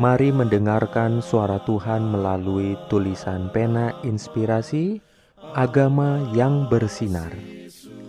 [0.00, 5.04] Mari mendengarkan suara Tuhan melalui tulisan pena inspirasi
[5.52, 7.28] Agama yang bersinar.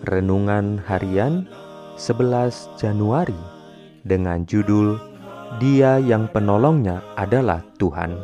[0.07, 1.43] Renungan harian
[1.99, 3.35] 11 Januari
[4.07, 4.95] dengan judul
[5.59, 8.15] Dia yang penolongnya adalah Tuhan.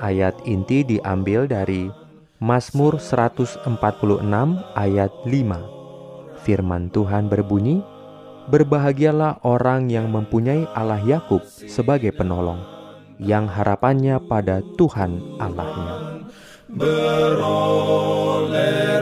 [0.00, 1.92] Ayat inti diambil dari
[2.40, 3.68] Mazmur 146
[4.72, 6.40] ayat 5.
[6.48, 7.84] Firman Tuhan berbunyi,
[8.46, 12.75] Berbahagialah orang yang mempunyai Allah Yakub sebagai penolong
[13.18, 16.20] yang harapannya pada Tuhan Allahnya.
[16.66, 17.38] Beroleh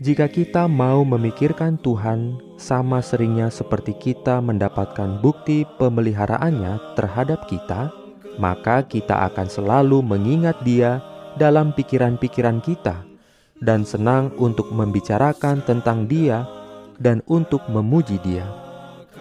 [0.00, 7.92] Jika kita mau memikirkan Tuhan sama seringnya seperti kita mendapatkan bukti pemeliharaannya terhadap kita,
[8.40, 11.04] maka kita akan selalu mengingat Dia
[11.36, 13.04] dalam pikiran-pikiran kita
[13.60, 16.48] dan senang untuk membicarakan tentang Dia
[16.96, 18.48] dan untuk memuji Dia.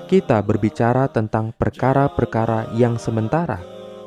[0.08, 3.60] Kita berbicara tentang perkara-perkara yang sementara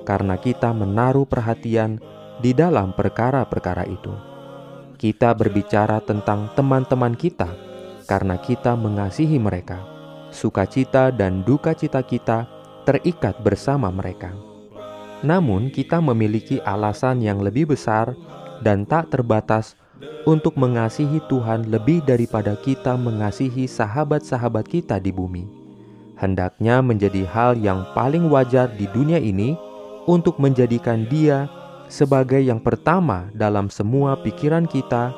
[0.09, 2.01] karena kita menaruh perhatian
[2.41, 4.32] di dalam perkara-perkara itu
[5.03, 7.51] kita berbicara tentang teman-teman kita
[8.07, 9.83] karena kita mengasihi mereka.
[10.31, 12.47] Sukacita dan duka cita kita
[12.87, 14.31] terikat bersama mereka.
[15.27, 18.15] Namun, kita memiliki alasan yang lebih besar
[18.63, 19.75] dan tak terbatas
[20.23, 25.51] untuk mengasihi Tuhan lebih daripada kita mengasihi sahabat-sahabat kita di bumi.
[26.15, 29.59] Hendaknya menjadi hal yang paling wajar di dunia ini
[30.07, 31.51] untuk menjadikan Dia
[31.93, 35.13] sebagai yang pertama dalam semua pikiran kita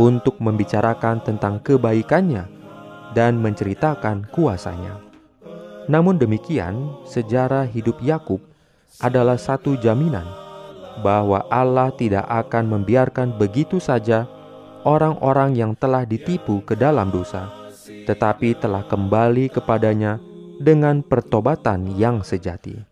[0.00, 2.48] untuk membicarakan tentang kebaikannya
[3.12, 4.96] dan menceritakan kuasanya.
[5.92, 8.40] Namun demikian, sejarah hidup Yakub
[8.96, 10.24] adalah satu jaminan
[11.04, 14.24] bahwa Allah tidak akan membiarkan begitu saja
[14.88, 17.52] orang-orang yang telah ditipu ke dalam dosa,
[18.08, 20.16] tetapi telah kembali kepadanya
[20.56, 22.89] dengan pertobatan yang sejati.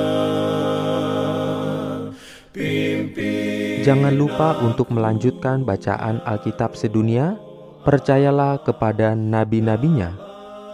[2.55, 7.35] Pimpin Jangan lupa untuk melanjutkan bacaan Alkitab sedunia.
[7.83, 10.28] Percayalah kepada nabi-nabinya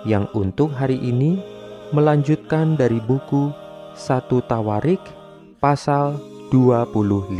[0.06, 1.42] yang untuk hari ini
[1.90, 3.50] melanjutkan dari buku
[3.98, 5.02] 1 Tawarik
[5.58, 6.22] pasal
[6.54, 7.34] 25.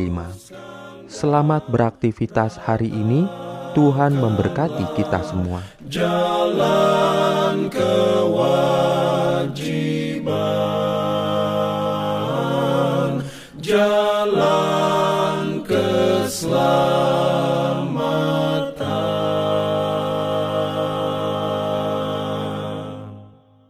[1.06, 3.30] Selamat beraktivitas hari ini.
[3.76, 5.60] Tuhan memberkati kita semua.
[5.92, 8.66] Jalan kewajiban.